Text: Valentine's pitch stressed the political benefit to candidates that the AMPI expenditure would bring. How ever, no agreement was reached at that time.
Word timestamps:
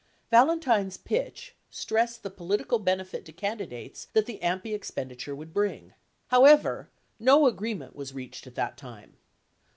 Valentine's 0.31 0.97
pitch 0.97 1.53
stressed 1.69 2.23
the 2.23 2.31
political 2.31 2.79
benefit 2.79 3.23
to 3.23 3.31
candidates 3.31 4.05
that 4.13 4.25
the 4.25 4.39
AMPI 4.41 4.73
expenditure 4.73 5.35
would 5.35 5.53
bring. 5.53 5.93
How 6.29 6.45
ever, 6.45 6.89
no 7.19 7.45
agreement 7.45 7.95
was 7.95 8.11
reached 8.11 8.47
at 8.47 8.55
that 8.55 8.77
time. 8.77 9.17